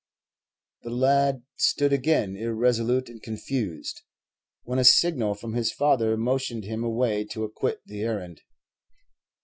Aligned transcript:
The 0.81 0.89
lad 0.89 1.43
stood 1.57 1.93
again 1.93 2.35
irresolute 2.35 3.07
and 3.07 3.21
confused, 3.21 4.01
when 4.63 4.79
a 4.79 4.83
signal 4.83 5.35
from 5.35 5.53
his 5.53 5.71
father 5.71 6.17
motioned 6.17 6.63
him 6.63 6.83
away 6.83 7.23
to 7.25 7.43
acquit 7.43 7.83
the 7.85 8.01
errand. 8.01 8.41